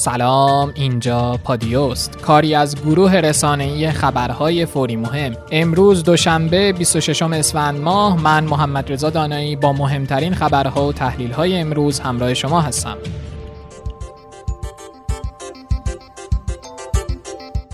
[0.00, 2.16] سلام اینجا پادیوست.
[2.22, 5.36] کاری از گروه رسانه‌ای خبرهای فوری مهم.
[5.50, 12.00] امروز دوشنبه 26 اسفند ماه من محمد رضا دانایی با مهمترین خبرها و تحلیل‌های امروز
[12.00, 12.96] همراه شما هستم.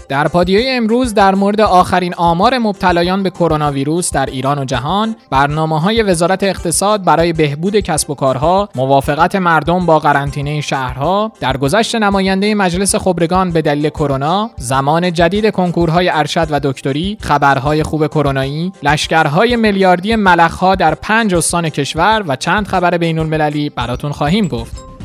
[0.08, 5.16] در پادیای امروز در مورد آخرین آمار مبتلایان به کرونا ویروس در ایران و جهان،
[5.30, 11.94] برنامه های وزارت اقتصاد برای بهبود کسب و کارها، موافقت مردم با قرنطینه شهرها، درگذشت
[11.94, 18.72] نماینده مجلس خبرگان به دلیل کرونا، زمان جدید کنکورهای ارشد و دکتری، خبرهای خوب کرونایی،
[18.82, 24.95] لشکرهای میلیاردی ملخها در پنج استان کشور و چند خبر بین المللی براتون خواهیم گفت.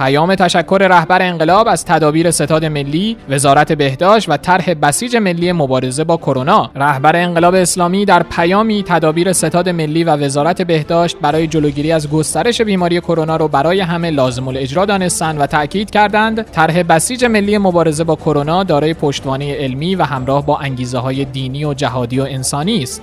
[0.00, 6.04] پیام تشکر رهبر انقلاب از تدابیر ستاد ملی، وزارت بهداشت و طرح بسیج ملی مبارزه
[6.04, 6.70] با کرونا.
[6.76, 12.60] رهبر انقلاب اسلامی در پیامی تدابیر ستاد ملی و وزارت بهداشت برای جلوگیری از گسترش
[12.60, 18.04] بیماری کرونا را برای همه لازم الاجرا دانستند و تاکید کردند طرح بسیج ملی مبارزه
[18.04, 22.82] با کرونا دارای پشتوانه علمی و همراه با انگیزه های دینی و جهادی و انسانی
[22.82, 23.02] است.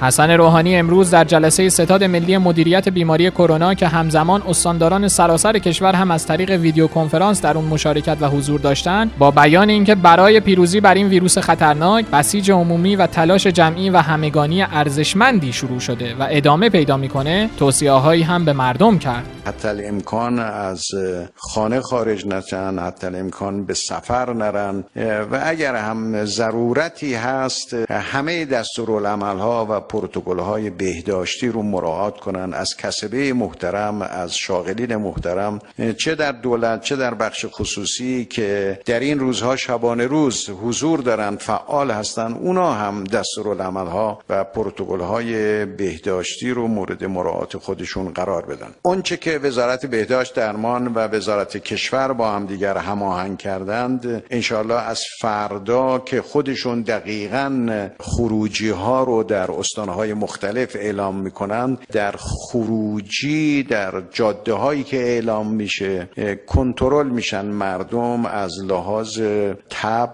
[0.00, 5.94] حسن روحانی امروز در جلسه ستاد ملی مدیریت بیماری کرونا که همزمان استانداران سراسر کشور
[5.94, 10.40] هم از طریق ویدیو کنفرانس در اون مشارکت و حضور داشتند با بیان اینکه برای
[10.40, 16.14] پیروزی بر این ویروس خطرناک بسیج عمومی و تلاش جمعی و همگانی ارزشمندی شروع شده
[16.14, 19.24] و ادامه پیدا می‌کنه توصیه هایی هم به مردم کرد.
[19.46, 20.84] حتی امکان از
[21.36, 24.84] خانه خارج نشن حتی امکان به سفر نرن.
[25.30, 32.54] و اگر هم ضرورتی هست همه دستورالعمل ها و پروتکل های بهداشتی رو مراعات کنن
[32.54, 35.58] از کسبه محترم از شاغلین محترم
[35.98, 41.36] چه در دولت چه در بخش خصوصی که در این روزها شبانه روز حضور دارن
[41.36, 48.46] فعال هستن اونا هم دستورالعمل ها و پروتکل های بهداشتی رو مورد مراعات خودشون قرار
[48.46, 48.70] بدن.
[48.82, 55.02] اونچه که وزارت بهداشت درمان و وزارت کشور با هم دیگر هماهنگ کردند انشالله از
[55.20, 57.68] فردا که خودشون دقیقا
[58.00, 59.50] خروجی ها رو در
[59.86, 61.78] های مختلف اعلام می‌کنند.
[61.92, 66.08] در خروجی در جاده هایی که اعلام میشه
[66.46, 69.20] کنترل میشن مردم از لحاظ
[69.70, 70.10] تب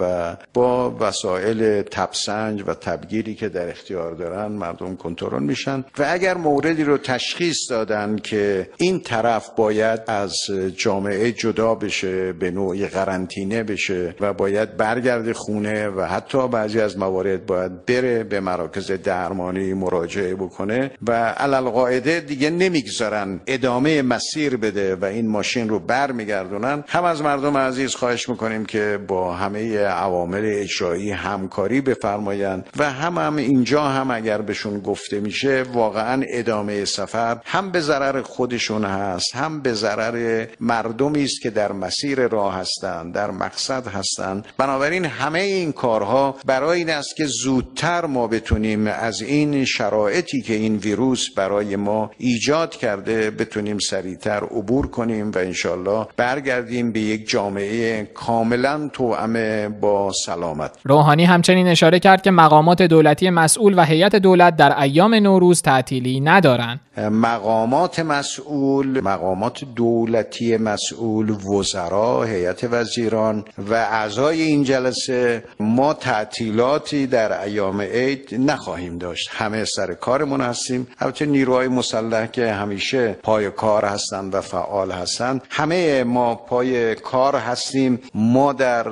[0.00, 5.84] و با وسایل تبسنج و تبگیری که در اختیار دارن مردم کنترل میشن.
[5.98, 10.36] و اگر موردی رو تشخیص دادن که این طرف باید از
[10.76, 16.98] جامعه جدا بشه به نوعی قرنطینه بشه و باید برگرد خونه و حتی بعضی از
[16.98, 24.56] موارد باید بره به مراکز درمانی مراجعه بکنه و علل قاعده دیگه نمی‌گذارن ادامه مسیر
[24.56, 26.84] بده و این ماشین رو برمیگردونن.
[26.88, 33.18] هم از مردم عزیز خواهش می‌کنیم که با همه عوامل اجرایی همکاری بفرمایند و هم
[33.18, 39.36] هم اینجا هم اگر بهشون گفته میشه واقعا ادامه سفر هم به ضرر خودشون هست
[39.36, 44.46] هم به ضرر مردمی است که در مسیر راه هستند در مقصد هستند.
[44.58, 50.54] بنابراین همه این کارها برای این است که زودتر ما بتونیم از این شرایطی که
[50.54, 57.28] این ویروس برای ما ایجاد کرده بتونیم سریعتر عبور کنیم و انشالله برگردیم به یک
[57.28, 60.70] جامعه کاملا توأم با سلامت.
[60.84, 66.20] روحانی همچنین اشاره کرد که مقامات دولتی مسئول و هیئت دولت در ایام نوروز تعطیلی
[66.20, 66.80] ندارند.
[67.10, 77.42] مقامات مسئول مقامات دولتی مسئول وزرا هیئت وزیران و اعضای این جلسه ما تعطیلاتی در
[77.42, 79.30] ایام عید نخواهیم داشت.
[79.32, 80.86] همه سر کارمون هستیم.
[80.98, 85.42] البته نیروهای مسلح که همیشه پای کار هستند و فعال هستند.
[85.50, 87.98] همه ما پای کار هستیم.
[88.14, 88.82] ما در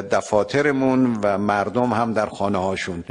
[0.00, 3.04] دفاترمون و مردم هم در خانه هاشون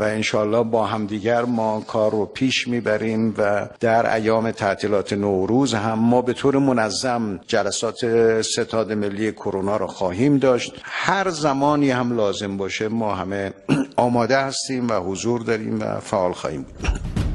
[0.00, 5.98] و انشالله با همدیگر ما کار رو پیش می‌بریم و در ایام تعطیلات نوروز هم
[5.98, 7.96] ما به طور منظم جلسات
[8.42, 10.74] ستاد ملی کرونا رو خواهیم داشت.
[10.82, 13.52] هر زمانی هم لازم باشه ما همه
[13.96, 15.65] آماده هستیم و حضور داریم.
[15.70, 17.25] و فعال خواهیم بود.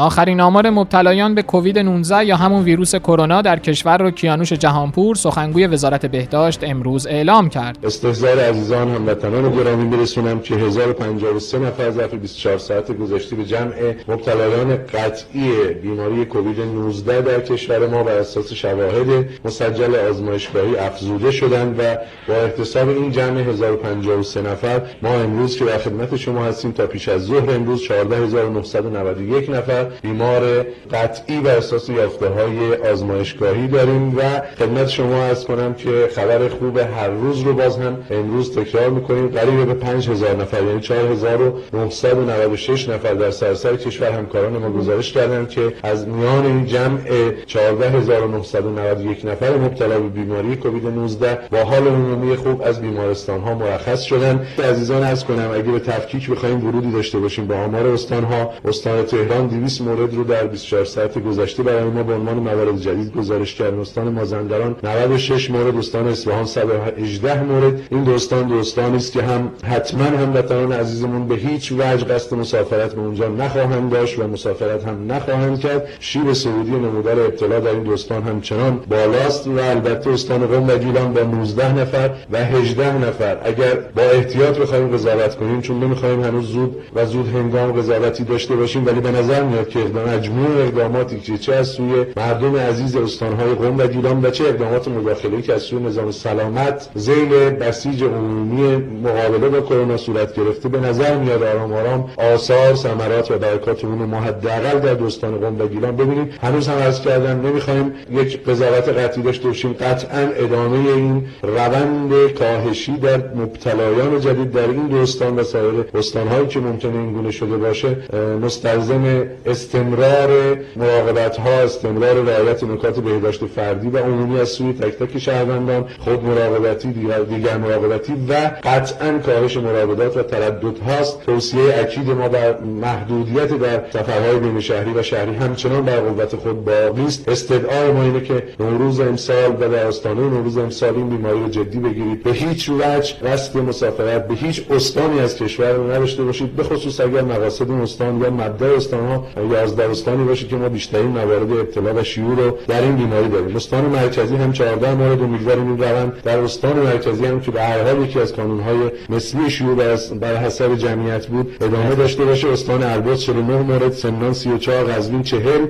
[0.00, 5.14] آخرین آمار مبتلایان به کووید 19 یا همون ویروس کرونا در کشور رو کیانوش جهانپور
[5.14, 7.78] سخنگوی وزارت بهداشت امروز اعلام کرد.
[7.84, 13.72] استحضار عزیزان هموطنان گرامی برسونم که 1053 نفر ظرف 24 ساعت گذشته به جمع
[14.08, 21.78] مبتلایان قطعی بیماری کووید 19 در کشور ما بر اساس شواهد مسجل آزمایشگاهی افزوده شدند
[21.78, 21.82] و
[22.28, 27.08] با احتساب این جمع 1053 نفر ما امروز که در خدمت شما هستیم تا پیش
[27.08, 34.20] از ظهر امروز 14991 نفر بیمار قطعی و احساس یافته های آزمایشگاهی داریم و
[34.58, 39.28] خدمت شما از کنم که خبر خوب هر روز رو باز هم امروز تکرار می‌کنیم.
[39.28, 45.72] قریب به 5000 نفر یعنی 4996 نفر در سراسر کشور همکاران ما گزارش کردند که
[45.82, 46.98] از میان این جمع
[47.46, 54.02] 14991 نفر مبتلا به بیماری کووید 19 با حال عمومی خوب از بیمارستان ها مرخص
[54.02, 58.50] شدن عزیزان از کنم اگه به تفکیک بخوایم ورودی داشته باشیم با آمار استان ها
[58.64, 63.12] استان تهران 200 مورد رو در 24 ساعت گذشته برای ما به عنوان موارد جدید
[63.12, 63.74] گزارش کرد.
[63.74, 67.80] استان مازندران 96 مورد استان اصفهان 118 مورد.
[67.90, 72.36] این دو استان دو استانی است که هم حتما هموطنان عزیزمون به هیچ وجه قصد
[72.36, 75.88] مسافرت به اونجا نخواهند داشت و مسافرت هم نخواهند کرد.
[76.00, 81.12] شیر سعودی نمودار ابتلا در این دوستان همچنان بالاست و البته استان قم و گیلان
[81.12, 83.38] با 19 نفر و 18 نفر.
[83.44, 88.56] اگر با احتیاط بخوایم قضاوت کنیم چون نمی‌خوایم هنوز زود و زود هنگام قضاوتی داشته
[88.56, 93.54] باشیم ولی به نظر میاد که مجموع اقداماتی که چه از سوی مردم عزیز استانهای
[93.54, 98.76] قم و گیلان و چه اقدامات مداخله که از سوی نظام سلامت زیل بسیج عمومی
[98.76, 103.98] مقابله با کرونا صورت گرفته به نظر میاد آرام آرام آثار ثمرات و برکات اون
[103.98, 108.88] ما حداقل در دوستان قم و گیلان ببینیم هنوز هم عرض کردم نمی‌خوایم یک قضاوت
[108.88, 109.72] قطعی داشته باشیم.
[109.72, 116.60] قطعا ادامه این روند کاهشی در مبتلایان جدید در این دوستان و سایر استانهایی که
[116.60, 117.96] ممکنه این گونه شده باشه
[118.42, 125.18] مستلزم استمرار مراقبت ها استمرار رعایت نکات بهداشت فردی و عمومی از سوی تک تک
[125.18, 131.22] شهروندان خود مراقبتی دیگر, دیگر مراقبتی و قطعا کاهش مراودات و تردد هاست.
[131.26, 136.64] توصیه اکید ما بر محدودیت در سفرهای بین شهری و شهری همچنان بر قوت خود
[136.64, 137.28] باقی است.
[137.28, 141.78] استدعای ما اینه که نوروز امسال و در آستانه نوروز امسال این بیماری رو جدی
[141.78, 142.22] بگیرید.
[142.22, 147.00] به هیچ وجه قصد مسافرت به هیچ استانی از کشور رو نداشته باشید به خصوص
[147.00, 151.94] اگر مقاصد استان یا مبدا استان ها یازده استانی باشه که ما بیشترین موارد ابتلا
[151.94, 153.56] و شیوع رو در این بیماری داریم.
[153.56, 156.22] استان مرکزی هم 14 مورد امیدواریم این روند.
[156.22, 160.74] در استان مرکزی هم که به هر حال یکی از های مثلی شیوع بر حسب
[160.74, 162.48] جمعیت بود ادامه داشته باشه.
[162.48, 165.60] استان البرز 49 مورد سمنان 34 قزوین 40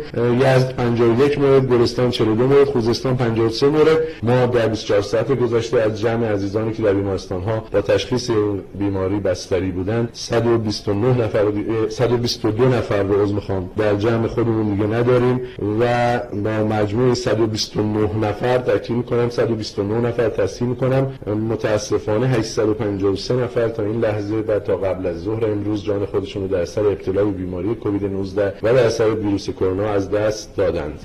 [0.40, 3.98] یزد 51 مورد گلستان 42 مورد خوزستان 53 مورد.
[4.22, 8.30] ما در 24 ساعت گذشته از جمع عزیزانی که در بیمارستان ها با تشخیص
[8.78, 11.44] بیماری بستری بودند 129 نفر
[11.88, 13.40] 122 نفر رو عضو
[13.76, 15.40] در جمع خودمون دیگه نداریم.
[15.80, 21.12] و با مجموع 129 نفر تاکید می‌کنم 129 نفر تصحیح می‌کنم.
[21.50, 26.48] متاسفانه 853 نفر تا این لحظه و تا قبل از ظهر امروز جان خودشون رو
[26.48, 30.98] در سر ابتلا به بیماری کووید 19 و در اثر ویروس کرونا از دست دادند.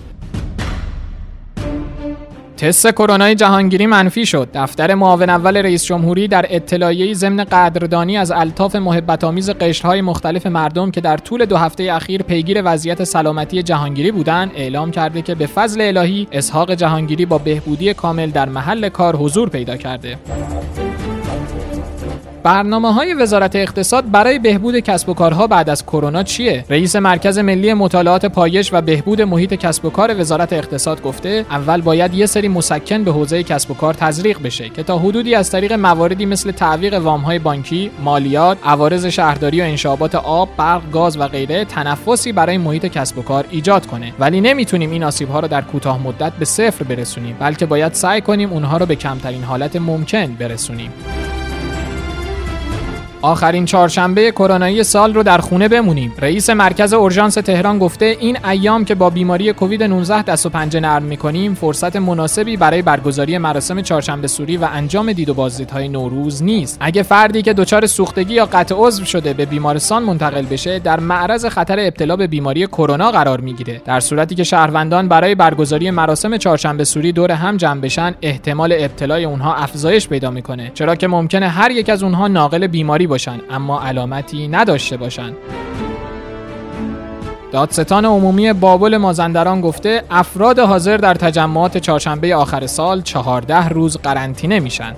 [2.58, 4.50] تست کرونای جهانگیری منفی شد.
[4.54, 10.46] دفتر معاون اول رئیس جمهوری در اطلاعیه ضمن قدردانی از الطاف محبت آمیز قشرهای مختلف
[10.46, 15.36] مردم که در طول دو هفته اخیر پیگیر وضعیت سلامتی جهانگیری بودند، اعلام کرده که
[15.36, 20.18] به فضل الهی اسحاق جهانگیری با بهبودی کامل در محل کار حضور پیدا کرده.
[22.46, 27.38] برنامه های وزارت اقتصاد برای بهبود کسب و کارها بعد از کرونا چیه؟ رئیس مرکز
[27.38, 32.26] ملی مطالعات پایش و بهبود محیط کسب و کار وزارت اقتصاد گفته اول باید یه
[32.26, 36.26] سری مسکن به حوزه کسب و کار تزریق بشه که تا حدودی از طریق مواردی
[36.26, 42.32] مثل تعویق وامهای بانکی، مالیات، عوارض شهرداری و انشابات آب، برق، گاز و غیره تنفسی
[42.32, 44.14] برای محیط کسب و کار ایجاد کنه.
[44.20, 48.22] ولی نمی‌تونیم این آسیب ها رو در کوتاه مدت به صفر برسونیم، بلکه باید سعی
[48.22, 50.92] کنیم اونها رو به کمترین حالت ممکن برسونیم.
[53.26, 56.14] آخرین چهارشنبه کرونایی سال رو در خونه بمونیم.
[56.20, 60.80] رئیس مرکز اورژانس تهران گفته این ایام که با بیماری کووید 19 دست و پنجه
[60.80, 66.44] نرم می‌کنیم فرصت مناسبی برای برگزاری مراسم چهارشنبه سوری و انجام دید و بازدیدهای نوروز
[66.44, 66.78] نیست.
[66.80, 71.46] اگه فردی که دچار سوختگی یا قطع عضو شده به بیمارستان منتقل بشه در معرض
[71.46, 73.82] خطر ابتلا به بیماری کرونا قرار می‌گیره.
[73.86, 79.26] در صورتی که شهروندان برای برگزاری مراسم چهارشنبه سوری دور هم جمع بشن احتمال ابتلای
[79.26, 83.82] اونها افزایش پیدا می‌کنه چرا که ممکنه هر یک از اونها ناقل بیماری باشن اما
[83.82, 85.36] علامتی نداشته باشند.
[87.52, 94.60] دادستان عمومی بابل مازندران گفته افراد حاضر در تجمعات چهارشنبه آخر سال چهارده روز قرنطینه
[94.60, 94.96] میشن.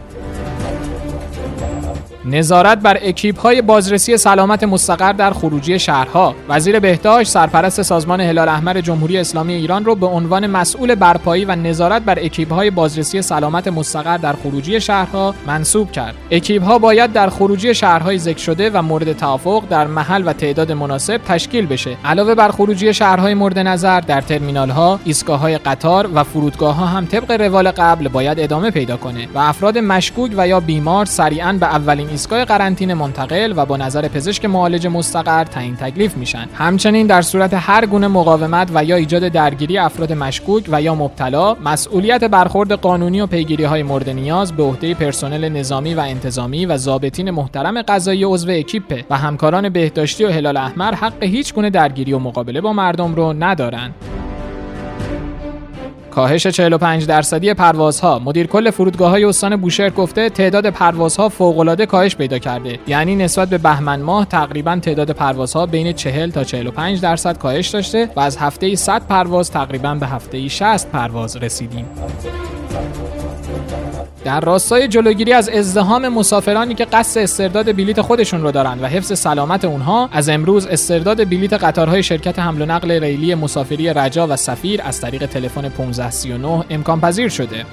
[2.30, 6.36] نظارت بر اکیپ های بازرسی سلامت مستقر در خروجی شهرها.
[6.50, 11.56] وزیر بهداشت سرپرست سازمان هلال احمر جمهوری اسلامی ایران را به عنوان مسئول برپایی و
[11.56, 16.16] نظارت بر اکیپ های بازرسی سلامت مستقر در خروجی شهرها منصوب کرد.
[16.32, 20.72] اکیپ ها باید در خروجی شهرهای ذکر شده و مورد توافق در محل و تعداد
[20.72, 21.98] مناسب تشکیل بشه.
[22.06, 26.86] علاوه بر خروجی شهرهای مورد نظر در ترمینال ها ایستگاه های قطار و فرودگاه ها
[26.86, 31.54] هم طبق روال قبل باید ادامه پیدا کنه و افراد مشکوک و یا بیمار سریعا
[31.54, 37.08] به اولین ایستگاه قرنطینه منتقل و با نظر پزشک معالج مستقر تعیین تکلیف میشن همچنین
[37.08, 42.24] در صورت هر گونه مقاومت و یا ایجاد درگیری افراد مشکوک و یا مبتلا مسئولیت
[42.24, 47.32] برخورد قانونی و پیگیری های مورد نیاز به عهده پرسنل نظامی و انتظامی و ضابطین
[47.32, 52.20] محترم قضایی عضو اکیپ و همکاران بهداشتی و هلال احمر حق هیچ گونه درگیری و
[52.20, 53.96] مقابله با مردم رو ندارند.
[56.18, 58.20] کاهش 45 درصدی پروازها.
[58.20, 62.80] مدیر کل فرودگاه های استان بوشهر گفته تعداد پروازها فوق العاده کاهش پیدا کرده.
[62.88, 68.10] یعنی نسبت به بهمن ماه تقریبا تعداد پروازها بین 40 تا 45 درصد کاهش داشته
[68.16, 71.86] و از هفته 100 پرواز تقریبا به هفته 60 پرواز رسیدیم.
[74.24, 79.20] در راستای جلوگیری از ازدهام مسافرانی که قصد استرداد بلیت خودشون رو دارند و حفظ
[79.20, 84.36] سلامت اونها از امروز استرداد بلیت قطارهای شرکت حمل و نقل ریلی مسافری رجا و
[84.36, 87.66] سفیر از طریق تلفن 1539 امکان پذیر شده.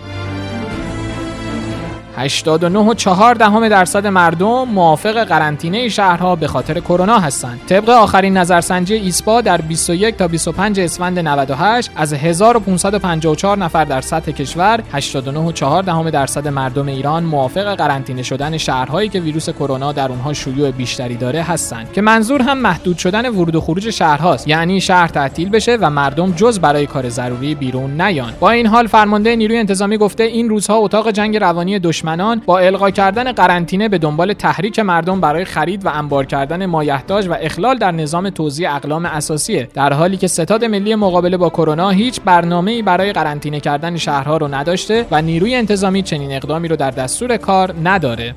[2.19, 7.61] 89.4 دهم درصد مردم موافق قرنطینه شهرها به خاطر کرونا هستند.
[7.67, 14.33] طبق آخرین نظرسنجی ایسپا در 21 تا 25 اسفند 98 از 1554 نفر در سطح
[14.33, 20.33] کشور 89.4 دهم درصد مردم ایران موافق قرنطینه شدن شهرهایی که ویروس کرونا در اونها
[20.33, 21.93] شیوع بیشتری داره هستند.
[21.93, 24.49] که منظور هم محدود شدن ورود و خروج شهرهاست.
[24.49, 28.33] یعنی شهر تعطیل بشه و مردم جز برای کار ضروری بیرون نیان.
[28.41, 32.59] با این حال فرمانده نیروی انتظامی گفته این روزها اتاق جنگ روانی دشمن دشمنان با
[32.59, 37.79] القا کردن قرنطینه به دنبال تحریک مردم برای خرید و انبار کردن مایحتاج و اخلال
[37.79, 39.69] در نظام توزیع اقلام اساسیه.
[39.75, 44.55] در حالی که ستاد ملی مقابله با کرونا هیچ برنامه‌ای برای قرنطینه کردن شهرها رو
[44.55, 48.35] نداشته و نیروی انتظامی چنین اقدامی رو در دستور کار نداره.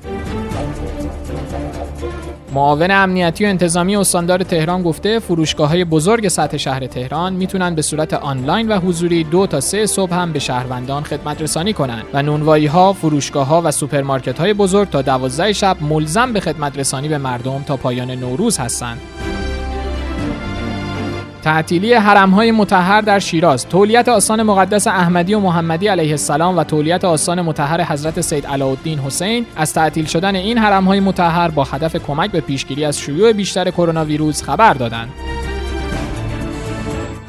[2.58, 7.82] معاون امنیتی و انتظامی استاندار تهران گفته فروشگاه های بزرگ سطح شهر تهران می‌تونن به
[7.82, 12.22] صورت آنلاین و حضوری دو تا سه صبح هم به شهروندان خدمت رسانی کنند و
[12.22, 17.08] نونوایی ها، فروشگاه ها و سوپرمارکت های بزرگ تا دوازده شب ملزم به خدمت رسانی
[17.08, 19.02] به مردم تا پایان نوروز هستند.
[21.44, 27.06] تعطیلی های متحر در شیراز تولیت آستان مقدس احمدی و محمدی علیه السلام و تولیت
[27.06, 32.32] آستان متحر حضرت سید علاءالدین حسین از تعطیل شدن این های متحر با هدف کمک
[32.32, 35.27] به پیشگیری از شیوع بیشتر کرونا ویروس خبر دادند.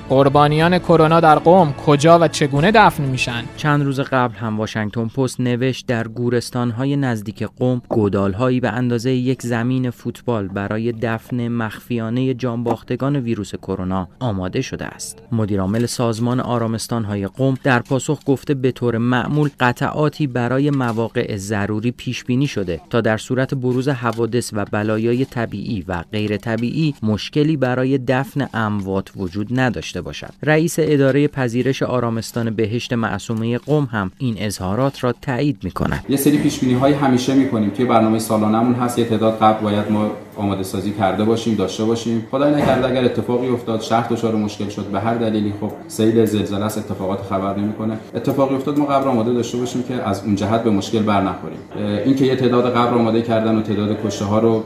[0.08, 5.40] قربانیان کرونا در قوم کجا و چگونه دفن میشن؟ چند روز قبل هم واشنگتن پست
[5.40, 13.16] نوشت در گورستانهای نزدیک قوم گودالهایی به اندازه یک زمین فوتبال برای دفن مخفیانه جانباختگان
[13.16, 15.22] ویروس کرونا آماده شده است.
[15.32, 22.24] مدیرعامل سازمان آرامستانهای قوم در پاسخ گفته به طور معمول قطعاتی برای مواقع ضروری پیش
[22.24, 27.98] بینی شده تا در صورت بروز حوادث و بلایای طبیعی و غیر طبیعی مشکلی برای
[27.98, 30.31] دفن اموات وجود نداشته باشد.
[30.43, 36.17] رئیس اداره پذیرش آرامستان بهشت معصومه قم هم این اظهارات را تایید می کند یه
[36.17, 39.90] سری پیش بینی های همیشه می کنیم توی برنامه سالانمون هست یه تعداد قبل باید
[39.90, 42.26] ما آماده سازی کرده باشیم داشته باشیم.
[42.30, 45.52] خدای نکرده اگر اتفاقی افتاد شهر دچار مشکل شد به هر دلیلی.
[45.61, 47.99] خب سیل زلزله است اتفاقات خبر نمی‌کنه.
[48.14, 51.59] اتفاقی افتاد ما قبل آماده داشته باشیم که از اون جهت به مشکل بر نخوریم.
[52.04, 54.62] اینکه یه تعداد قبر آماده کردن و تعداد کشته ها رو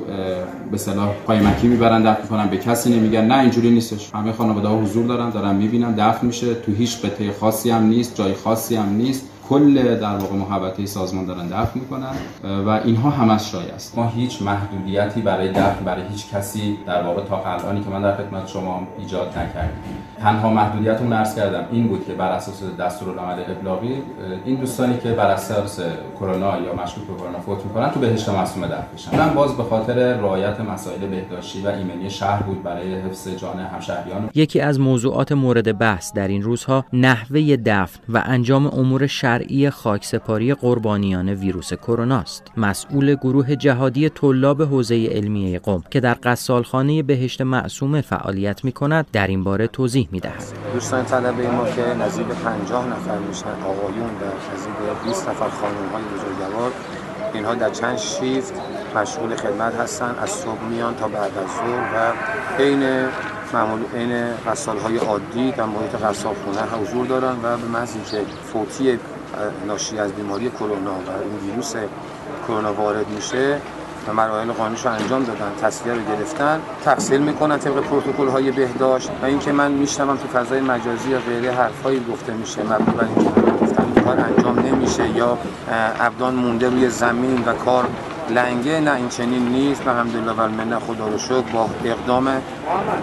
[0.70, 3.24] به صلاح قایمکی می‌برن دفن می‌کنن به کسی نمیگن.
[3.24, 4.10] نه اینجوری نیستش.
[4.14, 6.54] همه خانواده ها حضور دارن دارن می‌بینن دفن میشه.
[6.54, 9.28] تو هیچ قطعه خاصی هم نیست جای خاصی هم نیست.
[9.48, 12.12] کل در واقع محوطه سازمان دارن دفن می‌کنن
[12.66, 13.98] و اینها همش شایع است.
[13.98, 18.16] ما هیچ محدودیتی برای دفن برای هیچ کسی در واقع تا الانی که من در
[18.16, 19.82] خدمت شما ایجاد نکردیم.
[20.20, 24.02] تنها محدودیت رو عرض کردم این بود که بر اساس دستورالعمل ابلاغی
[24.44, 25.80] این دوستانی که بر اساس
[26.20, 29.18] کرونا یا مشکوک به کرونا فوت می‌کنن تو بهشت معصومه دفن بشن.
[29.18, 34.30] من باز به خاطر رعایت مسائل بهداشتی و ایمنی شهر بود برای حفظ جان همشهریان.
[34.34, 40.54] یکی از موضوعات مورد بحث در این روزها نحوه دفن و انجام امور شرعی خاکسپاری
[40.54, 47.40] قربانیان ویروس کرونا است مسئول گروه جهادی طلاب حوزه علمیه قم که در قصالخانه بهشت
[47.40, 52.26] معصومه فعالیت می کند در این باره توضیح می دهد دوستان طلبه ما که نزدیک
[52.26, 53.46] 50 نفر میشن.
[53.46, 56.72] آقایون و نزدیک 20 نفر خانم های بزرگوار.
[57.34, 58.54] اینها در چند شیفت
[58.96, 60.14] مشغول خدمت هستن.
[60.22, 62.12] از صبح میان تا بعد از ظهر و
[62.58, 63.08] بین
[63.52, 68.22] معمول این قصال های عادی در محیط قصال خونه حضور دارن و به محض که
[68.52, 68.98] فوتی
[69.66, 71.74] ناشی از بیماری کرونا و این ویروس
[72.46, 73.58] کرونا وارد میشه
[74.08, 76.60] و مراحل قانونیش رو انجام دادن تصویه رو گرفتن.
[76.84, 81.52] تحصیل می‌کنن طبق پروتکل های بهداشت و اینکه من میشنوم تو فضای مجازی یا غیره
[81.52, 85.38] حرفایی گفته میشه مبنی بر اینکه گفتن کار انجام نمیشه یا
[86.00, 87.86] ابدان مونده روی زمین و کار
[88.34, 89.82] لنگه نه این چنین نیست.
[89.82, 92.42] به الحمدلله و من خدا رو شکر با اقدام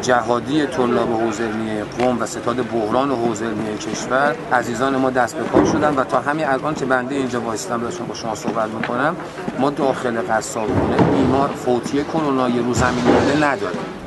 [0.02, 1.50] جهادی طلاب حوزه
[2.00, 6.20] قم و ستاد بحران حوزه علمیه کشور عزیزان ما دست به کار شدن و تا
[6.20, 9.16] همین الان که بنده اینجا وایسادم داشتم با شما صحبت می‌کنم
[9.60, 13.04] ما داخل غسالخونه بیمار فوتی کرونا یه رو زمین
[13.44, 13.99] نداره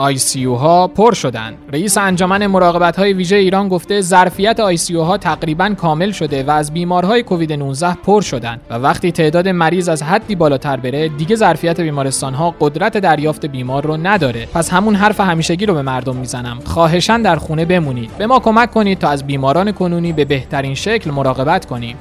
[0.00, 1.54] ICU ها پر شدن.
[1.72, 6.72] رئیس انجمن مراقبت های ویژه ایران گفته ظرفیت ICU ها تقریبا کامل شده و از
[6.72, 11.80] بیمارهای کووید 19 پر شدن و وقتی تعداد مریض از حدی بالاتر بره دیگه ظرفیت
[11.80, 14.46] بیمارستان ها قدرت دریافت بیمار رو نداره.
[14.54, 16.58] پس همون حرف همیشگی رو به مردم می‌زنم.
[16.64, 18.10] خواهشان در خونه بمونید.
[18.18, 21.96] به ما کمک کنید تا از بیماران کنونی به بهترین شکل مراقبت کنیم.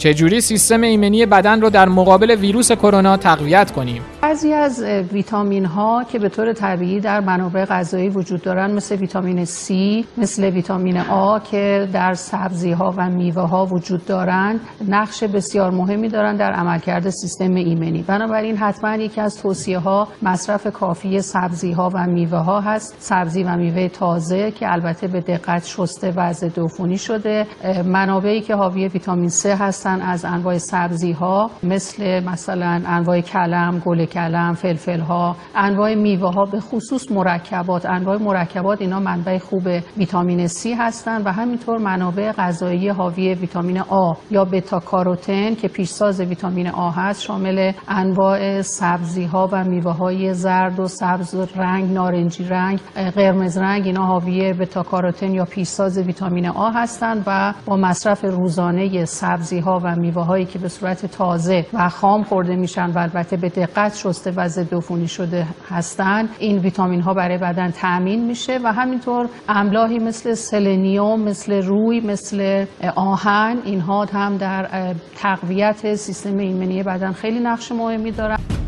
[0.00, 6.04] چجوری سیستم ایمنی بدن رو در مقابل ویروس کرونا تقویت کنیم؟ بعضی از ویتامین ها
[6.04, 9.70] که به طور طبیعی در منابع غذایی وجود دارن مثل ویتامین C
[10.18, 16.08] مثل ویتامین A که در سبزی ها و میوه ها وجود دارند نقش بسیار مهمی
[16.08, 18.02] دارند در عملکرد سیستم ایمنی.
[18.02, 22.96] بنابراین حتما یکی از توصیه ها مصرف کافی سبزی ها و میوه ها هست.
[22.98, 27.46] سبزی و میوه تازه که البته به دقت شسته و ضد عفونی شده.
[27.84, 34.09] منابعی که حاوی ویتامین C هستند از انواع سبزی ها مثل مثلا انواع کلم گل
[34.12, 37.86] کلم فلفل ها انواع میوه ها به خصوص مرکبات.
[37.86, 44.16] انواع مرکبات اینا منبع خوب ویتامین C هستند و همینطور منابع غذایی حاوی ویتامین A
[44.30, 50.34] یا بتا کاروتن که پیشساز ویتامین A هست شامل انواع سبزی ها و میوه های
[50.34, 52.80] زرد و سبز رنگ نارنجی رنگ
[53.14, 59.04] قرمز رنگ اینا حاوی بتا کاروتن یا پیشساز ویتامین A هستند و با مصرف روزانه
[59.04, 63.36] سبزی ها و میوه هایی که به صورت تازه و خام خورده میشن و البته
[63.36, 68.58] به دقت شسته و ضد عفونی شده هستند این ویتامین ها برای بدن تامین میشه
[68.64, 72.64] و همینطور املاحی مثل سلنیوم مثل روی مثل
[72.96, 78.59] آهن اینها هم در تقویت سیستم ایمنی بدن خیلی نقش مهمی دارن.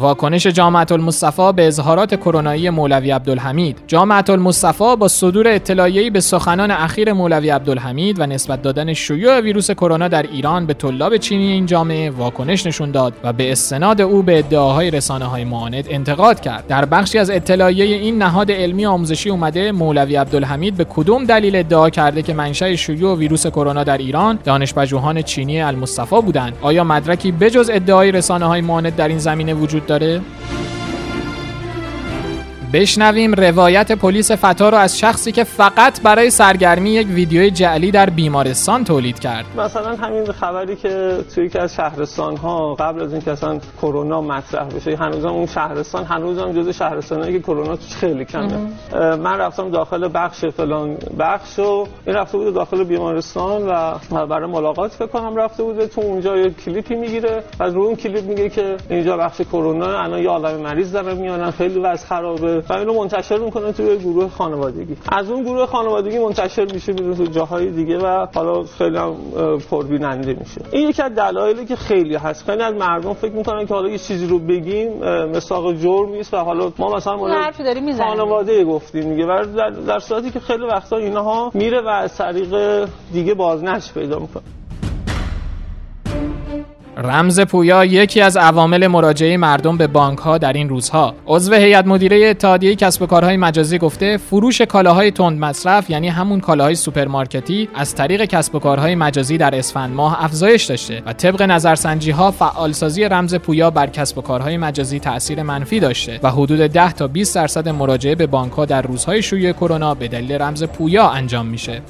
[0.00, 3.78] واکنش جامعه المصطفى به اظهارات کرونایی مولوی عبدالحمید.
[3.86, 9.70] جامعه المصطفى با صدور اطلاعیه‌ای به سخنان اخیر مولوی عبدالحمید و نسبت دادن شیوع ویروس
[9.70, 14.22] کرونا در ایران به طلاب چینی این جامعه واکنش نشون داد و به استناد او
[14.22, 16.66] به ادعاهای رسانه های معاند انتقاد کرد.
[16.66, 21.90] در بخشی از اطلاعیه این نهاد علمی آموزشی اومده مولوی عبدالحمید به کدوم دلیل ادعا
[21.90, 27.70] کرده که منشأ شیوع ویروس کرونا در ایران دانشپژوهان چینی المصطفى بودند؟ آیا مدرکی بجز
[27.72, 30.20] ادعای رسانه های معاند در این زمینه وجود داره؟
[32.72, 38.10] بشنویم روایت پلیس فتا رو از شخصی که فقط برای سرگرمی یک ویدیوی جعلی در
[38.10, 39.44] بیمارستان تولید کرد.
[39.58, 44.68] مثلا همین خبری که توی یکی از شهرستان ها قبل از اینکه اصلا کرونا مطرح
[44.68, 48.58] بشه هنوزم اون شهرستان هنوزم جز شهرستانایی که کرونا توش خیلی کمه.
[49.16, 54.92] من رفتم داخل بخش فلان بخش و این رفته بود داخل بیمارستان و برای ملاقات
[54.92, 55.86] فکر کنم رفته بوده.
[55.86, 60.22] تو اونجا یه کلیپی می‌گیره و رو اون کلیپ میگه که اینجا بخش کرونا الان
[60.22, 62.59] یه عالم مریض داره میانن خیلی وضع خرابه.
[62.68, 64.96] و اینو منتشر می‌کنه توی گروه خانوادگی.
[65.12, 69.14] از اون گروه خانوادگی منتشر میشه میره تو جاهای دیگه و حالا خیلی هم
[69.70, 70.60] پربیننده میشه.
[70.72, 72.44] این یکی از دلایلی که خیلی هست.
[72.44, 74.92] خیلی از مردم فکر می‌کنن که حالا یه چیزی رو بگیم
[75.36, 77.16] مصداق جرم نیست و حالا ما مثلا
[77.98, 79.26] خانواده گفتیم دیگه.
[79.26, 84.18] و در, در صورتی که خیلی وقتا اینها میره و از طریق دیگه بازنشر پیدا
[84.18, 84.42] می‌کنه
[87.02, 91.14] رمز پویا یکی از عوامل مراجعه مردم به بانک ها در این روزها.
[91.26, 96.40] عضو هیئت مدیره اتحادیه کسب و کارهای مجازی گفته فروش کالاهای تند مصرف یعنی همون
[96.40, 101.42] کالاهای سوپرمارکتی از طریق کسب و کارهای مجازی در اسفند ماه افزایش داشته و طبق
[101.42, 106.60] نظرسنجی ها فعالسازی رمز پویا بر کسب و کارهای مجازی تاثیر منفی داشته و حدود
[106.60, 110.64] 10 تا 20 درصد مراجعه به بانک ها در روزهای شیوع کرونا به دلیل رمز
[110.64, 111.82] پویا انجام میشه.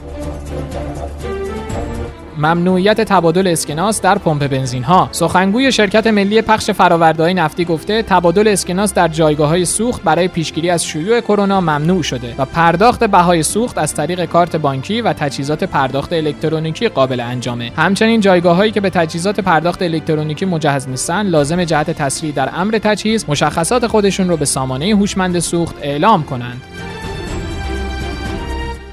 [2.40, 8.48] ممنوعیت تبادل اسکناس در پمپ بنزین ها سخنگوی شرکت ملی پخش فرآورده‌های نفتی گفته تبادل
[8.48, 13.42] اسکناس در جایگاه های سوخت برای پیشگیری از شیوع کرونا ممنوع شده و پرداخت بهای
[13.42, 17.72] سوخت از طریق کارت بانکی و تجهیزات پرداخت الکترونیکی قابل انجامه.
[17.76, 22.78] همچنین جایگاه هایی که به تجهیزات پرداخت الکترونیکی مجهز نیستن لازم جهت تسریع در امر
[22.78, 26.62] تجهیز مشخصات خودشون رو به سامانه هوشمند سوخت اعلام کنند.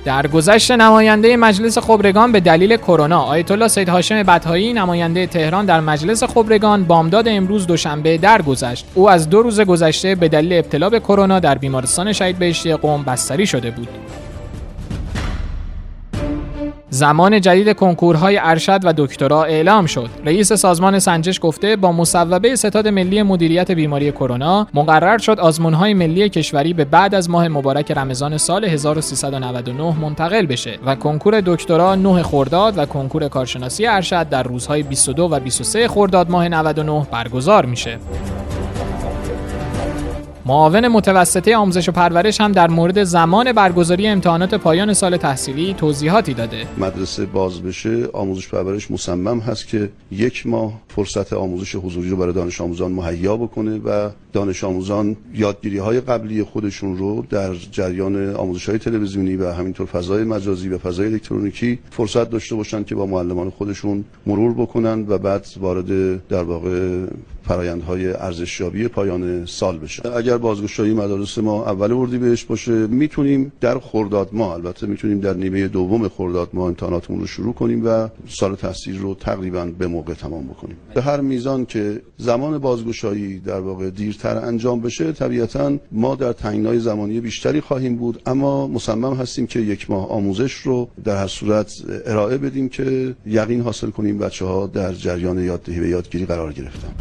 [0.07, 5.65] در گذشت نماینده مجلس خبرگان به دلیل کرونا آیت الله سید هاشم بطحایی نماینده تهران
[5.65, 8.85] در مجلس خبرگان بامداد امروز دوشنبه درگذشت.
[8.93, 13.03] او از دو روز گذشته به دلیل ابتلا به کرونا در بیمارستان شهید بهشتی قم
[13.03, 13.87] بستری شده بود.
[16.89, 20.09] زمان جدید کنکورهای ارشد و دکترا اعلام شد.
[20.25, 26.29] رئیس سازمان سنجش گفته با مصوبه ستاد ملی مدیریت بیماری کرونا مقرر شد آزمونهای ملی
[26.29, 32.23] کشوری به بعد از ماه مبارک رمضان سال 1399 منتقل بشه و کنکور دکترا 9
[32.23, 37.97] خرداد و کنکور کارشناسی ارشد در روزهای 22 و 23 خرداد ماه 99 برگزار میشه.
[40.47, 46.33] معاون متوسطه آموزش و پرورش هم در مورد زمان برگزاری امتحانات پایان سال تحصیلی توضیحاتی
[46.33, 46.67] داده.
[46.77, 52.33] مدرسه باز بشه آموزش پرورش مصمم هست که یک ماه فرصت آموزش حضوری رو برای
[52.33, 58.69] دانش آموزان مهیا بکنه و دانش آموزان یادگیری های قبلی خودشون رو در جریان آموزش
[58.69, 63.49] های تلویزیونی و همینطور فضای مجازی و فضای الکترونیکی فرصت داشته باشن که با معلمان
[63.49, 67.05] خودشون مرور بکنن و بعد وارد در واقع
[67.47, 70.15] فرایندهای ارزشیابی پایان سال بشه.
[70.15, 75.67] اگر بازگشایی مدارس ما اول اردیبهشت باشه می‌تونیم در خرداد ما البته می‌تونیم در نیمه
[75.67, 80.47] دوم خرداد ما امتحاناتمون رو شروع کنیم و سال تحصیل رو تقریبا به موقع تمام
[80.47, 80.77] بکنیم.
[80.93, 86.79] به هر میزان که زمان بازگشایی در واقع دیرتر انجام بشه طبیعتا ما در تنگنای
[86.79, 91.73] زمانی بیشتری خواهیم بود اما مصمم هستیم که یک ماه آموزش رو در هر صورت
[92.05, 96.93] ارائه بدیم که یقین حاصل کنیم بچه ها در جریان یاددهی و یادگیری قرار گرفتن.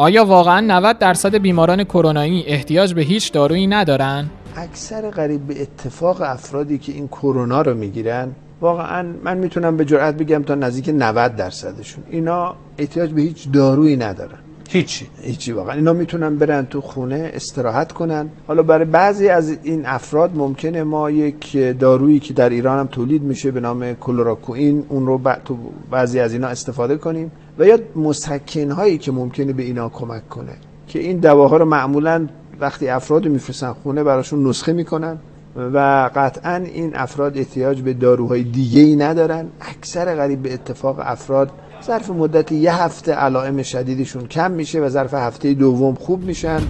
[0.00, 6.20] آیا واقعا 90 درصد بیماران کرونایی احتیاج به هیچ دارویی ندارن؟ اکثر قریب به اتفاق
[6.20, 8.28] افرادی که این کرونا رو می‌گیرن
[8.60, 13.96] واقعا من می‌تونم به جرئت بگم تا نزدیک 90 درصدشون اینا احتیاج به هیچ دارویی
[13.96, 14.38] ندارن
[14.72, 15.06] هیچی.
[15.22, 15.74] هیچی واقعا.
[15.74, 18.28] اینا می‌تونن برن تو خونه استراحت کنن.
[18.46, 23.22] حالا برای بعضی از این افراد ممکنه ما یک دارویی که در ایران هم تولید
[23.22, 25.56] میشه به نام کلوراکوئین اون رو تو
[25.90, 30.52] بعضی از اینا استفاده کنیم و یا مسکن هایی که ممکنه به اینا کمک کنه
[30.86, 32.26] که این دواها رو معمولا
[32.60, 35.18] وقتی افراد میفرستن خونه براشون نسخه می‌کنن
[35.56, 39.46] و قطعا این افراد احتیاج به داروهای دیگه ای ندارن.
[39.60, 41.50] اکثر غریب به اتفاق افراد
[41.86, 46.60] ظرف مدت یه هفته علائم شدیدشون کم میشه و ظرف هفته دوم خوب میشن.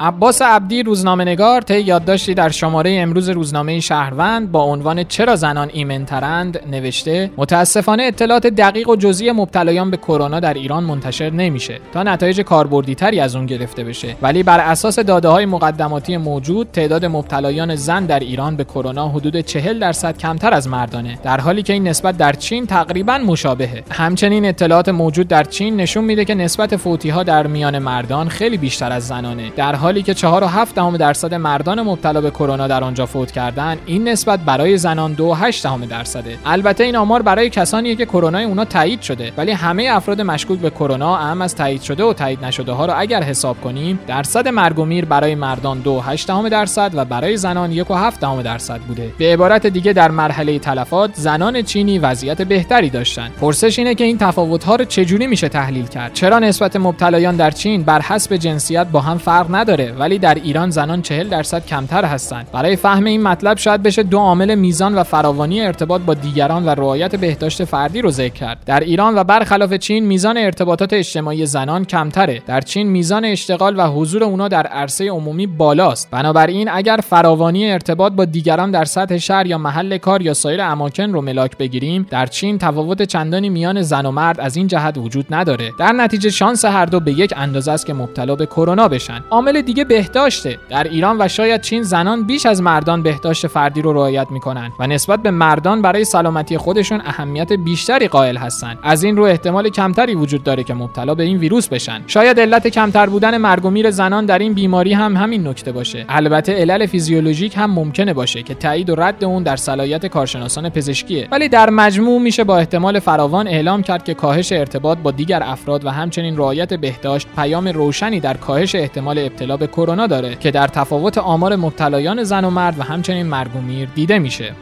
[0.00, 5.70] عباس عبدی روزنامه نگار طی یادداشتی در شماره امروز روزنامه شهروند با عنوان چرا زنان
[5.72, 12.02] ایمنترند نوشته متاسفانه اطلاعات دقیق و جزئی مبتلایان به کرونا در ایران منتشر نمیشه تا
[12.02, 14.16] نتایج کاربردی تری از اون گرفته بشه.
[14.22, 19.40] ولی بر اساس داده های مقدماتی موجود تعداد مبتلایان زن در ایران به کرونا حدود
[19.40, 23.84] 40 درصد کمتر از مردانه در حالی که این نسبت در چین تقریبا مشابهه.
[23.90, 28.56] همچنین اطلاعات موجود در چین نشون میده که نسبت فوتی ها در میان مردان خیلی
[28.56, 29.50] بیشتر از زنانه.
[29.56, 34.08] در حالی که 4.7 دهم درصد مردان مبتلا به کرونا در آنجا فوت کردن این
[34.08, 36.38] نسبت برای زنان 2.8 دهم درصده.
[36.46, 40.70] البته این آمار برای کسانیه که کرونا اونا تایید شده ولی همه افراد مشکوک به
[40.70, 44.78] کرونا اهم از تایید شده و تایید نشده ها رو اگر حساب کنیم درصد مرگ
[44.78, 45.82] و میر برای مردان
[46.16, 49.12] 2.8 دهم درصد و برای زنان 1.7 دهم درصد بوده.
[49.18, 53.30] به عبارت دیگه در مرحله تلفات زنان چینی وضعیت بهتری داشتن.
[53.40, 57.50] پرسش اینه که این تفاوت ها رو چجوری میشه تحلیل کرد؟ چرا نسبت مبتلایان در
[57.50, 62.04] چین بر حسب جنسیت با هم فرق نداره؟ ولی در ایران زنان 40 درصد کمتر
[62.04, 66.64] هستند برای فهم این مطلب شاید بشه دو عامل میزان و فراوانی ارتباط با دیگران
[66.64, 68.58] و رعایت بهداشت فردی رو ذکر کرد.
[68.66, 72.42] در ایران و برخلاف چین میزان ارتباطات اجتماعی زنان کمتره.
[72.46, 76.10] در چین میزان اشتغال و حضور اونا در عرصه عمومی بالاست.
[76.10, 81.12] بنابراین اگر فراوانی ارتباط با دیگران در سطح شهر یا محل کار یا سایر اماکن
[81.12, 85.26] رو ملاک بگیریم در چین تفاوت چندانی میان زن و مرد از این جهت وجود
[85.30, 85.72] نداره.
[85.78, 89.24] در نتیجه شانس هر دو به یک اندازه است که مبتلا به کرونا بشن.
[89.30, 90.58] عامل دیگه بهداشته.
[90.68, 94.86] در ایران و شاید چین زنان بیش از مردان بهداشت فردی رو رعایت می‌کنن و
[94.86, 100.14] نسبت به مردان برای سلامتی خودشون اهمیت بیشتری قائل هستند از این رو احتمال کمتری
[100.14, 102.02] وجود داره که مبتلا به این ویروس بشن.
[102.06, 106.04] شاید علت کمتر بودن مرگ و میر زنان در این بیماری هم همین نکته باشه.
[106.08, 111.28] البته علل فیزیولوژیک هم ممکنه باشه که تایید و رد اون در صلاحیت کارشناسان پزشکیه.
[111.32, 115.84] ولی در مجموع میشه با احتمال فراوان اعلام کرد که کاهش ارتباط با دیگر افراد
[115.84, 120.66] و همچنین رعایت بهداشت پیام روشنی در کاهش احتمال ابتلا به کرونا داره که در
[120.66, 124.52] تفاوت آمار مبتلایان زن و مرد و همچنین مرگ و میر دیده میشه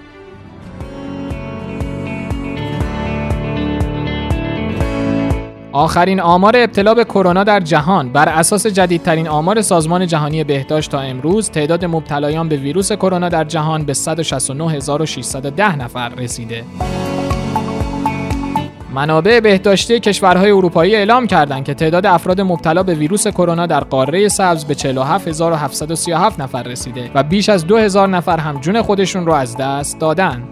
[5.77, 11.01] آخرین آمار ابتلا به کرونا در جهان بر اساس جدیدترین آمار سازمان جهانی بهداشت تا
[11.01, 16.65] امروز تعداد مبتلایان به ویروس کرونا در جهان به 169610 نفر رسیده.
[18.97, 24.29] منابع بهداشتی کشورهای اروپایی اعلام کردند که تعداد افراد مبتلا به ویروس کرونا در قاره
[24.29, 29.57] سبز به 47737 نفر رسیده و بیش از 2000 نفر هم جون خودشون رو از
[29.57, 30.43] دست دادن.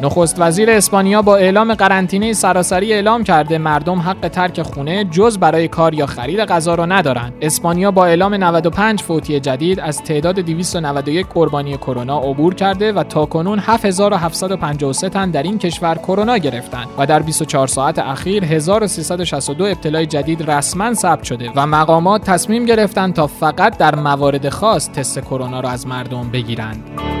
[0.00, 5.68] نخست وزیر اسپانیا با اعلام قرنطینه سراسری اعلام کرده مردم حق ترک خونه جز برای
[5.68, 7.32] کار یا خرید غذا را ندارند.
[7.40, 13.58] اسپانیا با اعلام 95 فوتی جدید از تعداد 291 قربانی کرونا عبور کرده و تاکنون
[13.58, 20.50] 7753 تن در این کشور کرونا گرفتند و در 24 ساعت اخیر 1362 ابتلای جدید
[20.50, 25.68] رسما ثبت شده و مقامات تصمیم گرفتند تا فقط در موارد خاص تست کرونا را
[25.70, 27.17] از مردم بگیرند.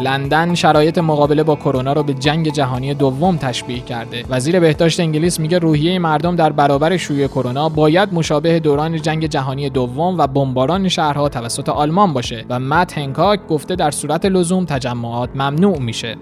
[0.00, 4.24] لندن شرایط مقابله با کرونا رو به جنگ جهانی دوم تشبیه کرده.
[4.28, 9.70] وزیر بهداشت انگلیس میگه روحیه مردم در برابر شیوع کرونا باید مشابه دوران جنگ جهانی
[9.70, 15.30] دوم و بمباران شهرها توسط آلمان باشه و مت هنکاک گفته در صورت لزوم تجمعات
[15.34, 16.16] ممنوع میشه.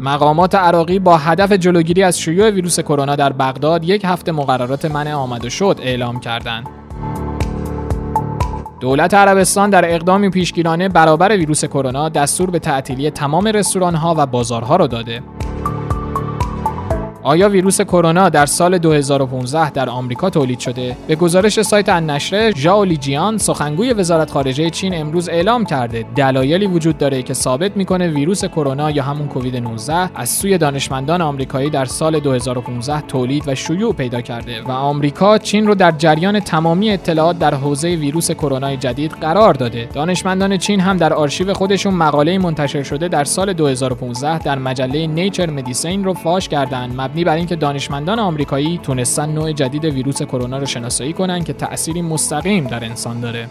[0.00, 5.14] مقامات عراقی با هدف جلوگیری از شیوع ویروس کرونا در بغداد یک هفته مقررات منع
[5.14, 6.85] آمد و شد اعلام کردند.
[8.80, 14.76] دولت عربستان در اقدامی پیشگیرانه برابر ویروس کرونا دستور به تعطیلی تمام رستوران‌ها و بازارها
[14.76, 15.22] را داده.
[17.26, 22.84] آیا ویروس کرونا در سال 2015 در آمریکا تولید شده؟ به گزارش سایت النشره، ژائو
[22.84, 28.44] لیجیان سخنگوی وزارت خارجه چین امروز اعلام کرده دلایلی وجود داره که ثابت می‌کنه ویروس
[28.44, 33.94] کرونا یا همون کووید 19 از سوی دانشمندان آمریکایی در سال 2015 تولید و شیوع
[33.94, 39.12] پیدا کرده و آمریکا چین رو در جریان تمامی اطلاعات در حوزه ویروس کرونا جدید
[39.12, 39.88] قرار داده.
[39.94, 45.50] دانشمندان چین هم در آرشیو خودشون مقاله منتشر شده در سال 2015 در مجله Nature
[45.50, 51.12] Medicine رو فاش کردند بر اینکه دانشمندان آمریکایی تونستن نوع جدید ویروس کرونا رو شناسایی
[51.12, 53.48] کنن که تأثیری مستقیم در انسان داره.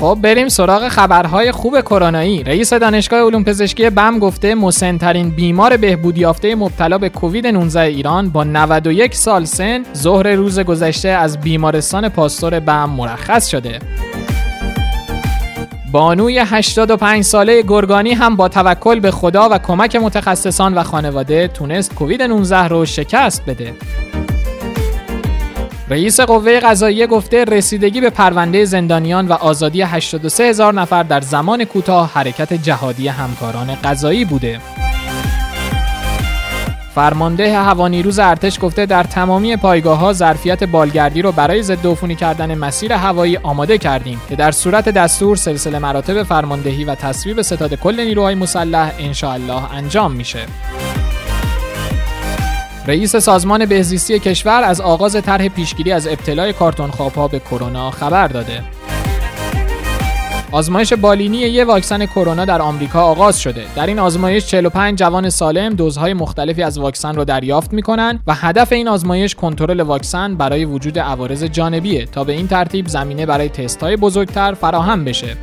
[0.00, 2.44] خب بریم سراغ خبرهای خوب کرونایی.
[2.44, 8.30] رئیس دانشگاه علوم پزشکی بم گفته مسنترین بیمار بهبودی یافته مبتلا به کووید 19 ایران
[8.30, 13.78] با 91 سال سن ظهر روز گذشته از بیمارستان پاستور بم مرخص شده.
[15.92, 21.94] بانوی 85 ساله گرگانی هم با توکل به خدا و کمک متخصصان و خانواده تونست
[21.94, 23.74] کووید 19 رو شکست بده.
[25.88, 31.64] رئیس قوه قضاییه گفته رسیدگی به پرونده زندانیان و آزادی 83 هزار نفر در زمان
[31.64, 34.60] کوتاه حرکت جهادی همکاران قضایی بوده.
[36.96, 42.54] فرمانده هوانیروز ارتش گفته در تمامی پایگاه ها ظرفیت بالگردی رو برای ضد عفونی کردن
[42.54, 48.00] مسیر هوایی آماده کردیم که در صورت دستور سلسله مراتب فرماندهی و تصویب ستاد کل
[48.00, 50.46] نیروهای مسلح الله انجام میشه.
[52.86, 58.28] رئیس سازمان بهزیستی کشور از آغاز طرح پیشگیری از ابتلای کارتون خوابها به کرونا خبر
[58.28, 58.62] داده.
[60.56, 63.64] آزمایش بالینی یه واکسن کرونا در آمریکا آغاز شده.
[63.76, 68.72] در این آزمایش 45 جوان سالم دوزهای مختلفی از واکسن را دریافت می‌کنن و هدف
[68.72, 73.82] این آزمایش کنترل واکسن برای وجود عوارض جانبیه تا به این ترتیب زمینه برای تست
[73.82, 75.36] های بزرگتر فراهم بشه.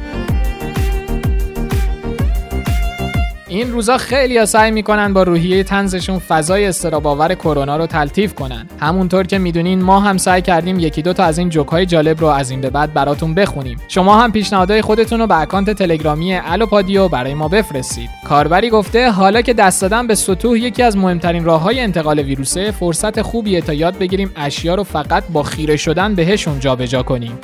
[3.54, 8.68] این روزا خیلی سعی می‌کنن با روحیه تنزشون فضای استراباور کرونا رو تلطیف کنن.
[8.80, 12.28] همونطور که می‌دونین ما هم سعی کردیم یکی دو تا از این جوک جالب رو
[12.28, 13.78] از این به بعد براتون بخونیم.
[13.88, 18.10] شما هم پیشنهادهای خودتون رو به اکانت تلگرامی الوپادیو برای ما بفرستید.
[18.26, 23.22] کاربری گفته حالا که دست دادن به سطوح یکی از مهمترین راههای انتقال ویروسه فرصت
[23.22, 27.40] خوبیه تا یاد بگیریم اشیا رو فقط با خیره شدن بهشون جابجا کنیم.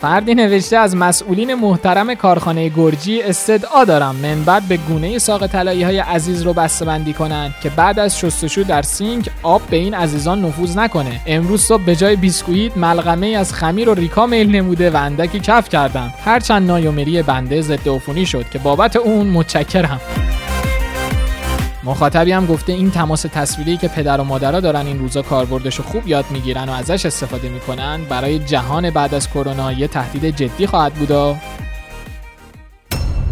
[0.00, 5.82] فردی نوشته از مسئولین محترم کارخانه گرجی استدعا دارم من بعد به گونه ساق طلایی
[5.82, 9.94] های عزیز رو بسته بندی کنن که بعد از شستشو در سینک آب به این
[9.94, 11.20] عزیزان نفوذ نکنه.
[11.26, 15.68] امروز صبح به جای بیسکویت ملغمه از خمیر و ریکا میل نموده و اندکی کف
[15.68, 16.14] کردم.
[16.24, 20.00] هرچند نایومری بنده ضد عفونی شد که بابت اون متشکرم.
[21.88, 26.08] مخاطبی هم گفته این تماس تصویری که پدر و مادرها دارن این روزا کاربردش خوب
[26.08, 30.94] یاد می‌گیرن و ازش استفاده می‌کنن برای جهان بعد از کرونا یه تهدید جدی خواهد
[30.94, 31.12] بود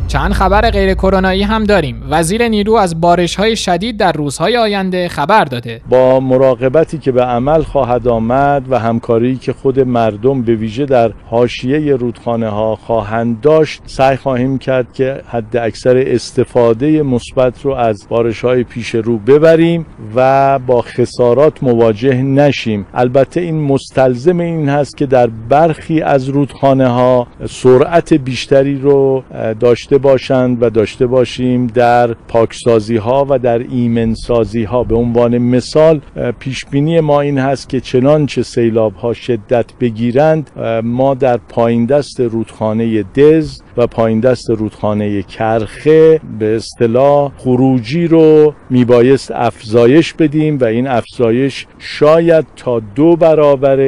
[0.08, 2.02] چند خبر غیر کرونایی هم داریم.
[2.10, 5.80] وزیر نیرو از بارش های شدید در روزهای آینده خبر داده.
[5.88, 11.12] با مراقبتی که به عمل خواهد آمد و همکاری که خود مردم به ویژه در
[11.30, 18.06] حاشیه رودخانه ها خواهند داشت سعی خواهیم کرد که حد اکثر استفاده مثبت رو از
[18.08, 22.86] بارش های پیش رو ببریم و با خسارات مواجه نشیم.
[22.94, 29.24] البته این مستلزم این هست که در برخی از رودخانه ها سرعت بیشتری رو
[29.60, 35.38] داشته داشته باشند و داشته باشیم در پاکسازی ها و در ایمنسازی ها به عنوان
[35.38, 36.00] مثال
[36.38, 40.50] پیش بینی ما این هست که چنانچه سیلاب ها شدت بگیرند
[40.84, 48.54] ما در پایین دست رودخانه دز و پایین دست رودخانه کرخه به اصطلاح خروجی رو
[48.70, 53.80] میبایست افزایش بدیم و این افزایش شاید تا دو برابر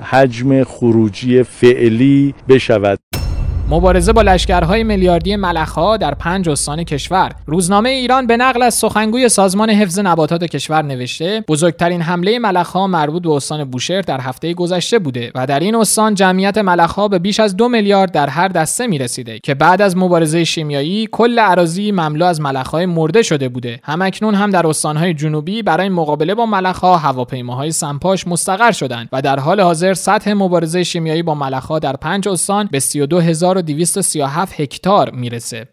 [0.00, 3.23] حجم خروجی فعلی بشود.
[3.68, 7.32] مبارزه با لشکرهای میلیاردی ملخها در پنج استان کشور.
[7.46, 13.22] روزنامه ایران به نقل از سخنگوی سازمان حفظ نباتات کشور نوشته بزرگترین حمله ملخها مربوط
[13.22, 17.40] به استان بوشهر در هفته گذشته بوده و در این استان جمعیت ملخها به بیش
[17.40, 21.92] از دو میلیارد در هر دسته می رسیده که بعد از مبارزه شیمیایی کل اراضی
[21.92, 23.80] مملو از ملخهای مرده شده بوده.
[23.82, 29.40] همکنون هم در استانهای جنوبی برای مقابله با ملخها هواپیماهای سمپاش مستقر شدند و در
[29.40, 33.20] حال حاضر سطح مبارزه شیمیایی با ملخها در پنج استان به 32
[33.58, 35.66] 1237 هکتار می‌رسه.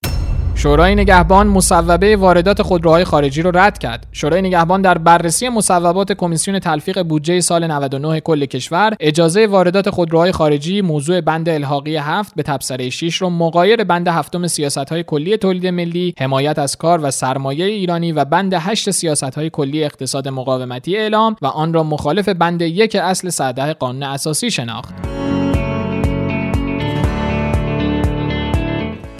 [0.55, 4.07] شورای نگهبان مصوبه واردات خودروهای خارجی رو رد کرد.
[4.11, 10.31] شورای نگهبان در بررسی مصوبات کمیسیون تلفیق بودجه سال 99 کل کشور اجازه واردات خودروهای
[10.31, 15.67] خارجی موضوع بند الحاقی هفت به تبصره 6 رو مقایر بند هفتم سیاست کلی تولید
[15.67, 21.35] ملی، حمایت از کار و سرمایه ایرانی و بند 8 سیاست کلی اقتصاد مقاومتی اعلام
[21.41, 25.20] و آن را مخالف بند یک اصل 110 قانون اساسی شناخت.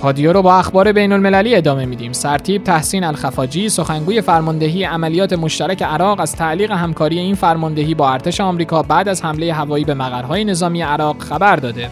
[0.02, 2.14] پادیو رو با اخبار بین المللی ادامه میدیم.
[2.14, 8.42] سرتیب تحسین الخفاجی سخنگوی فرماندهی عملیات مشترک عراق از تعلیق همکاری این فرماندهی با ارتش
[8.42, 11.90] آمریکا بعد از حمله هوایی به مقرهای نظامی عراق خبر داده.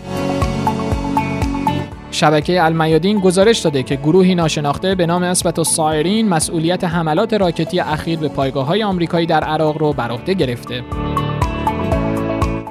[2.11, 8.19] شبکه المیادین گزارش داده که گروهی ناشناخته به نام اسبت الصائرین مسئولیت حملات راکتی اخیر
[8.19, 10.83] به پایگاه های آمریکایی در عراق رو بر عهده گرفته.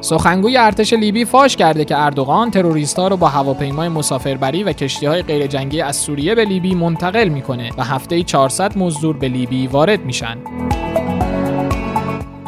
[0.08, 5.22] سخنگوی ارتش لیبی فاش کرده که اردوغان تروریستها رو با هواپیمای مسافربری و کشتی های
[5.22, 10.04] غیر جنگی از سوریه به لیبی منتقل می‌کنه و هفته 400 مزدور به لیبی وارد
[10.04, 10.38] میشن.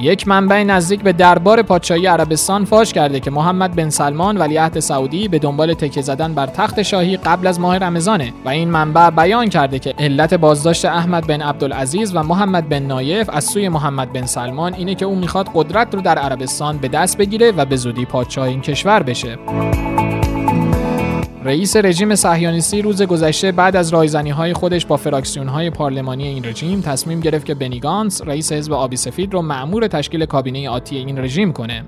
[0.02, 5.28] یک منبع نزدیک به دربار پادشاهی عربستان فاش کرده که محمد بن سلمان ولیعهد سعودی
[5.28, 9.48] به دنبال تکه زدن بر تخت شاهی قبل از ماه رمضانه و این منبع بیان
[9.48, 14.26] کرده که علت بازداشت احمد بن عبدالعزیز و محمد بن نایف از سوی محمد بن
[14.26, 18.04] سلمان اینه که او می‌خواد قدرت رو در عربستان به دست بگیره و به زودی
[18.04, 19.38] پادشاه این کشور بشه.
[21.44, 26.44] رئیس رژیم صهیونیستی روز گذشته بعد از رایزنی های خودش با فراکسیون های پارلمانی این
[26.44, 31.18] رژیم تصمیم گرفت که بنیگانس رئیس حزب آبی سفید رو مأمور تشکیل کابینه آتی این
[31.18, 31.84] رژیم کنه.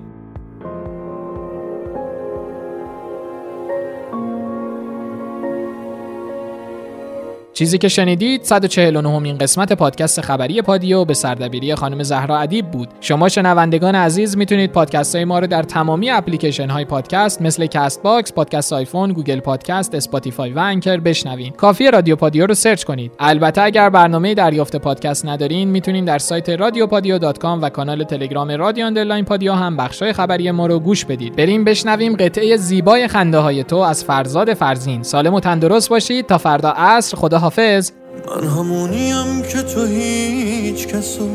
[7.53, 12.89] چیزی که شنیدید 149 اُمین قسمت پادکست خبری پادیو به سردبیری خانم زهرا ادیب بود.
[13.01, 18.03] شما شنوندگان عزیز می‌تونید پادکست های ما رو در تمامی اپلیکیشن های پادکست مثل کست
[18.03, 23.11] باکس، پادکست آیفون، گوگل پادکست، اسپاتیفای و انکر بشنوین کافیه رادیو پادیو رو سرچ کنید.
[23.19, 28.85] البته اگر برنامه دریافت پادکست ندارین می‌تونید در سایت رادیوپادیو .com و کانال تلگرام رادیو
[28.85, 31.35] underline پادیو هم بخشای خبری ما رو گوش بدید.
[31.35, 35.03] بریم بشنویم قطعه زیبای خنده های تو از فرزاد فرزین.
[35.03, 36.25] سالم و تندرست باشید.
[36.25, 37.91] تا فردا عصر خدا حافظ
[38.27, 41.29] من همونیم که تو هیچ کسو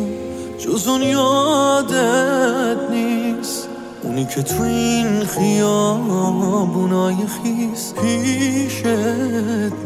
[0.58, 3.68] جز اون یادت نیست.
[4.02, 8.86] اونی که تو این خیابونای خیس پیشت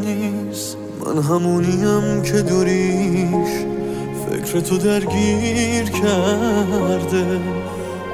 [0.01, 0.77] نیست.
[1.07, 3.51] من همونیم که دوریش
[4.31, 7.41] فکر تو درگیر کرده.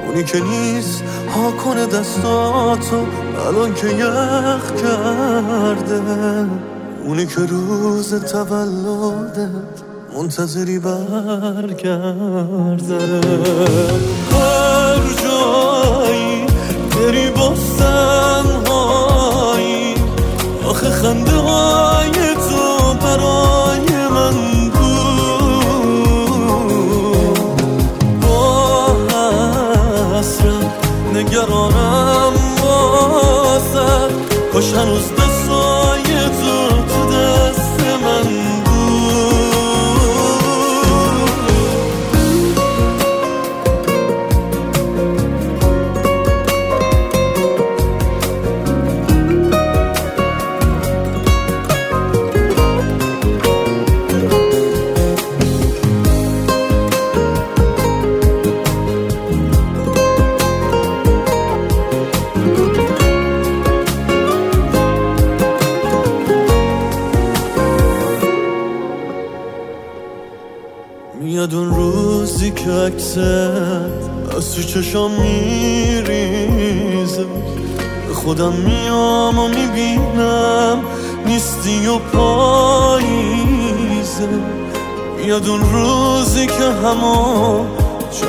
[0.07, 1.03] اونی که نیست
[1.37, 3.07] ها کنه دستاتو
[3.47, 6.03] الان که یخ کرده.
[7.09, 9.49] اونی که روز تولدت
[10.16, 12.01] منتظری برگرده.
[14.33, 16.47] هر جایی
[16.90, 19.14] بری با سنهایی
[20.64, 22.27] آخه خنده های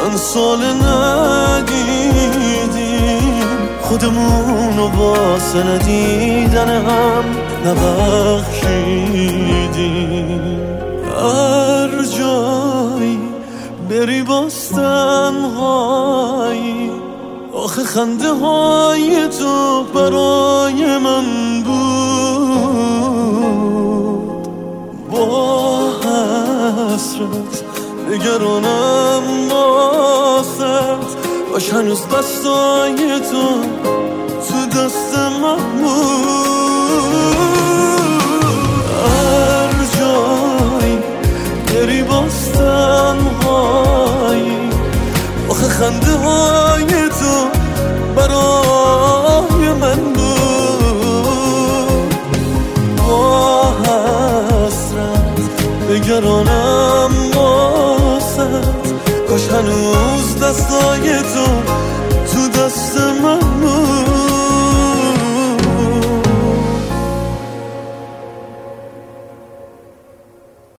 [0.09, 1.69] چند سال ندیدیم
[3.81, 7.23] خودمونو واسه ندیدن هم
[7.65, 8.79] نبخشیدیم.
[11.15, 13.19] هر جایی
[13.89, 16.91] بری باستن هایی
[17.53, 22.49] آخه خنده های تو برای من بود.
[25.11, 27.68] با حسرت
[28.19, 30.63] نگرانم باست
[31.51, 33.61] باش هنوز دستای تو
[34.47, 36.19] تو دست من بود
[39.05, 40.97] هر جایی
[41.67, 44.69] بری باستن هایی
[45.49, 47.47] آخه خنده های تو
[48.15, 50.89] برای من بود.
[52.97, 55.39] با حسرت
[55.89, 56.88] نگرانم
[60.49, 61.45] دستای تو